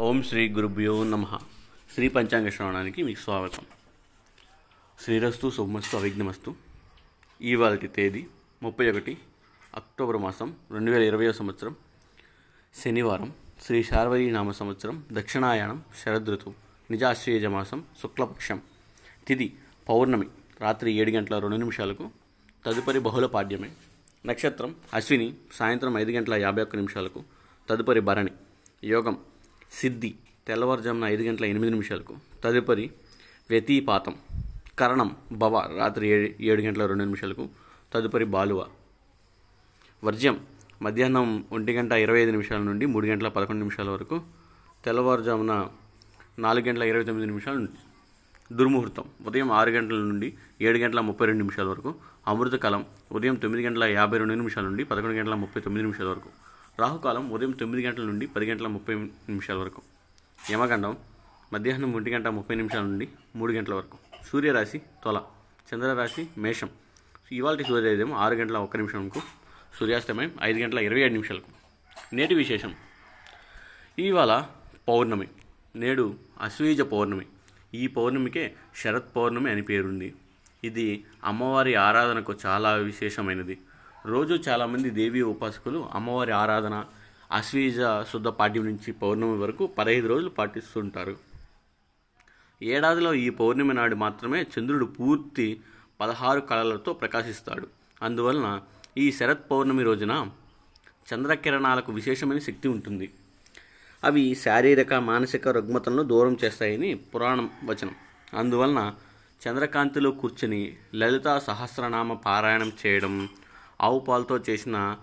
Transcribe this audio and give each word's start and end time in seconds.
ఓం 0.00 0.22
శ్రీ 0.22 0.48
గురుభ్యో 0.48 1.04
నమ. 1.04 1.38
శ్రీ 1.94 2.08
పంచాంగ 2.08 2.48
శ్రవణానికి 2.48 3.02
మీకు 3.02 3.18
స్వాగతం. 3.18 3.64
శ్రీరస్తు 5.00 5.50
శుభమస్తు 5.50 5.96
అవిఘ్నమస్తు. 5.96 6.54
ఇవాళ 7.40 7.74
తేదీ 7.74 8.26
ముప్పై 8.62 8.90
ఒకటి 8.90 9.18
అక్టోబర్ 9.74 10.16
మాసం 10.16 10.56
రెండు 10.70 10.90
వేల 10.90 11.02
ఇరవై 11.02 11.32
సంవత్సరం. 11.32 11.76
శనివారం 12.74 13.32
శ్రీ 13.62 13.82
శార్వరీ 13.82 14.30
నామ 14.30 14.52
సంవత్సరం 14.52 15.04
దక్షిణాయానం 15.12 15.82
శరదృతువు 16.04 16.54
నిజాశ్వేజ 16.90 17.44
మాసం 17.44 17.84
శుక్లపక్షం. 18.02 18.62
తిది 19.26 19.56
పౌర్ణమి 19.88 20.26
రాత్రి 20.60 20.92
ఏడు 20.92 21.10
గంటల 21.10 21.38
రెండు 21.38 21.56
నిమిషాలకు 21.56 22.10
తదుపరి 22.66 22.98
బహుళ 22.98 23.26
పాడ్యమే. 23.26 23.70
నక్షత్రం 24.26 24.76
అశ్విని 24.94 25.34
సాయంత్రం 25.52 25.98
ఐదు 25.98 26.10
గంటల 26.10 26.34
యాభై 26.34 26.62
ఒక్క 26.62 26.76
నిమిషాలకు 26.76 27.24
తదుపరి 27.68 28.00
భరణి 28.00 28.30
యోగం 28.84 29.18
సిద్ధి 29.72 30.14
తెల్లవారుజామున 30.48 31.04
ఐదు 31.04 31.22
గంటల 31.22 31.44
ఎనిమిది 31.44 31.70
నిమిషాలకు. 31.70 32.16
తదుపరి 32.44 32.90
వ్యతిపాతం 33.50 34.14
కరణం 34.78 35.16
భవ 35.32 35.70
రాత్రి 35.78 36.08
ఏడు 36.08 36.42
ఏడు 36.42 36.62
గంటల 36.62 36.86
రెండు 36.86 37.04
నిమిషాలకు. 37.04 37.48
తదుపరి 37.94 38.24
బాలువ. 38.24 38.66
వర్జ్యం 40.04 40.40
మధ్యాహ్నం 40.82 41.44
ఒంటి 41.52 41.72
గంట 41.72 41.92
ఇరవై 41.92 42.20
ఐదు 42.20 42.30
నిమిషాల 42.30 42.58
నుండి 42.58 42.86
మూడు 42.86 43.06
గంటల 43.06 43.28
పదకొండు 43.28 43.58
నిమిషాల 43.58 43.90
వరకు. 43.90 44.20
తెల్లవారుజామున 44.84 45.68
నాలుగు 46.38 46.64
గంటల 46.64 46.82
ఇరవై 46.82 47.04
తొమ్మిది 47.04 47.26
నిమిషాల 47.26 47.54
నుండి. 47.54 47.78
దుర్ముహూర్తం 48.54 49.04
ఉదయం 49.26 49.52
ఆరు 49.52 49.70
గంటల 49.70 49.94
నుండి 49.94 50.34
ఏడు 50.60 50.78
గంటల 50.78 51.00
ముప్పై 51.00 51.26
రెండు 51.26 51.42
నిమిషాల 51.42 51.66
వరకు. 51.66 51.94
అమృతకాలం 52.26 52.86
ఉదయం 53.12 53.34
తొమ్మిది 53.34 53.66
గంటల 53.66 53.84
యాభై 53.84 54.18
రెండు 54.18 54.34
నిమిషాల 54.34 54.64
నుండి 54.64 54.84
పదకొండు 54.84 55.16
గంటల 55.16 55.34
ముప్పై 55.34 55.62
తొమ్మిది 55.62 55.82
నిమిషాల 55.86 56.08
వరకు. 56.08 56.30
రాహుకాలం 56.78 57.30
ఉదయం 57.30 57.50
తొమ్మిది 57.50 57.86
గంటల 57.86 58.02
నుండి 58.02 58.26
పది 58.26 58.50
గంటల 58.50 58.66
ముప్పై 58.66 58.94
నిమిషాల 58.94 59.56
వరకు. 59.56 59.82
యమగండం 60.50 60.96
మధ్యాహ్నం 61.52 61.92
ఒంటి 61.92 62.10
గంట 62.10 62.26
ముప్పై 62.26 62.54
నిమిషాల 62.54 62.82
నుండి 62.82 63.08
మూడు 63.36 63.52
గంటల 63.52 63.74
వరకు. 63.74 63.98
సూర్యరాశి 64.32 64.82
తొల. 65.04 65.22
చంద్రరాశి 65.74 66.26
మేషం. 66.38 66.70
ఇవాళ 67.32 67.62
సూర్యోదయం 67.62 68.12
ఆరు 68.12 68.34
గంటల 68.34 68.58
ఒక్క 68.58 68.76
నిమిషంకు 68.76 69.22
సూర్యాస్తమయం 69.80 70.32
ఐదు 70.42 70.58
గంటల 70.58 70.78
ఇరవై 70.78 71.00
ఏడు 71.00 71.12
నిమిషాలకు. 71.12 71.50
నేటి 72.14 72.34
విశేషం. 72.34 72.74
ఇవాళ 73.98 74.46
పౌర్ణమి. 74.88 75.28
నేడు 75.76 76.14
అశ్వీజ 76.40 76.80
పౌర్ణమి. 76.80 77.26
ఈ 77.74 77.86
పౌర్ణమికే 77.86 78.54
శరత్ 78.76 79.16
పౌర్ణమి 79.16 79.50
అని 79.50 79.62
పేరుంది. 79.62 80.14
ఇది 80.64 81.04
అమ్మవారి 81.24 81.74
ఆరాధనకు 81.74 82.34
చాలా 82.46 82.74
విశేషమైనది. 82.74 83.58
రోజు 84.06 84.34
చాలామంది 84.48 84.90
దేవీ 84.90 85.22
ఉపాసకులు 85.22 85.88
అమ్మవారి 85.94 86.32
ఆరాధన 86.32 86.84
అశ్వీజ 87.32 87.80
శుద్ధ 88.12 88.28
పాఠ్యం 88.28 88.64
నుంచి 88.66 88.92
పౌర్ణమి 88.92 89.38
వరకు 89.38 89.66
పదహైదు 89.66 90.06
రోజులు 90.06 90.28
పాటిస్తుంటారు. 90.28 91.16
ఏడాదిలో 92.62 93.14
ఈ 93.14 93.30
పౌర్ణమి 93.30 93.74
నాడు 93.74 93.96
మాత్రమే 93.96 94.42
చంద్రుడు 94.42 94.84
పూర్తి 94.84 95.60
పదహారు 96.00 96.40
కళలతో 96.40 96.92
ప్రకాశిస్తాడు. 96.92 97.66
అందువలన 98.02 98.60
ఈ 98.98 99.12
శరత్ 99.12 99.50
పౌర్ణమి 99.50 99.82
రోజున 99.82 100.30
చంద్రకిరణాలకు 101.14 101.92
విశేషమైన 101.92 102.38
శక్తి 102.38 102.68
ఉంటుంది. 102.68 103.12
అవి 104.04 104.34
శారీరక 104.34 104.94
మానసిక 104.94 105.48
రుగ్మతలను 105.48 106.02
దూరం 106.02 106.36
చేస్తాయని 106.44 106.94
పురాణం 106.94 107.50
వచనం. 107.64 107.94
అందువలన 108.34 108.94
చంద్రకాంతిలో 109.48 110.10
కూర్చుని 110.10 110.76
లలిత 110.94 111.38
సహస్రనామ 111.38 112.14
పారాయణం 112.14 112.72
చేయడం 112.86 113.28
ఆవు 113.80 113.98
పాలతో 113.98 114.38
చేసిన 114.50 114.96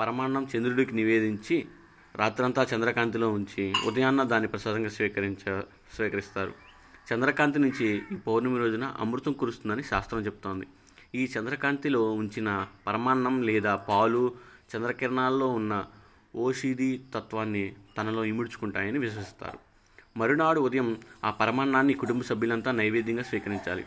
పరమాన్నం 0.00 0.46
చంద్రుడికి 0.56 0.96
నివేదించి 0.96 1.66
రాత్రంతా 2.14 2.66
చంద్రకాంతిలో 2.74 3.28
ఉంచి 3.30 3.72
ఉదయాన్న 3.86 4.22
దాన్ని 4.22 4.48
ప్రసాదంగా 4.48 4.88
స్వీకరించ 4.88 5.60
స్వీకరిస్తారు. 5.94 6.52
చంద్రకాంతి 7.14 7.58
నుంచి 7.58 8.02
ఈ 8.12 8.14
పౌర్ణమి 8.14 8.58
రోజున 8.58 8.84
అమృతం 8.84 9.32
కురుస్తుందని 9.32 9.82
శాస్త్రం 9.82 10.20
చెప్తోంది. 10.20 10.66
ఈ 11.14 11.28
చంద్రకాంతిలో 11.38 12.12
ఉంచిన 12.12 12.66
పరమాన్నం 12.86 13.42
లేదా 13.42 13.76
పాలు 13.76 14.34
చంద్రకిరణాల్లో 14.76 15.48
ఉన్న 15.48 15.84
ఓషిది 16.36 17.04
తత్వాన్ని 17.14 17.74
తనలో 17.98 18.24
ఇముడ్చుకుంటాయని 18.24 18.98
విశ్వసిస్తారు. 18.98 19.58
మరునాడు 20.18 20.60
ఉదయం 20.60 20.96
ఆ 21.24 21.30
పరమాన్నాన్ని 21.30 21.94
కుటుంబ 21.94 22.22
సభ్యులంతా 22.22 22.72
నైవేద్యంగా 22.72 23.22
స్వీకరించాలి. 23.22 23.84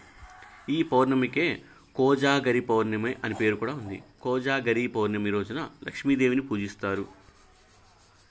ఈ 0.70 0.84
పౌర్ణమికే 0.84 1.62
కోజాగరి 1.96 2.62
పౌర్ణమి 2.62 3.16
అని 3.24 3.34
పేరు 3.34 3.56
కూడా 3.56 3.74
ఉంది. 3.74 4.04
కోజాగరి 4.22 4.88
పౌర్ణమి 4.88 5.30
రోజున 5.30 5.70
లక్ష్మీదేవిని 5.86 6.42
పూజిస్తారు. 6.42 7.08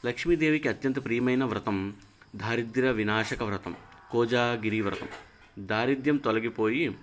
లక్ష్మీదేవికి 0.07 0.69
అత్యంత 0.69 1.05
ప్రియమైన 1.05 1.45
వ్రతం 1.45 1.97
దారిద్ర్య 2.37 2.93
వినాశక 2.93 3.43
వ్రతం 3.43 3.77
కోజాగిరి 4.11 4.81
వ్రతం. 4.81 5.09
దారిద్ర్యం 5.59 6.17
తొలగిపోయి 6.17 6.99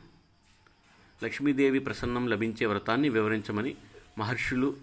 లక్ష్మీదేవి 1.23 1.79
ప్రసన్నం 1.79 2.28
లభించే 2.28 2.66
వ్రతాన్ని 2.66 3.09
వివరించమని 3.09 3.75
మహర్షులు 4.17 4.75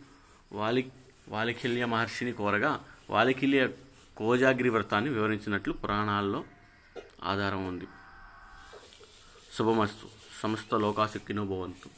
వాలి 0.53 0.93
వాలిఖిల్య 1.29 1.85
మహర్షిని 1.85 2.33
కోరగా 2.33 2.85
వాలిఖిల్య 3.11 3.69
కోజాగిరి 4.17 4.69
వ్రతాన్ని 4.69 5.11
వివరించినట్లు 5.11 5.73
పురాణాల్లో 5.73 6.45
ఆధారం 7.23 7.69
ఉంది. 7.69 7.85
శుభమస్తు. 9.59 10.24
సమస్త 10.44 10.76
లోకాశక్తినో 10.76 11.46
భవంతు 11.46 11.90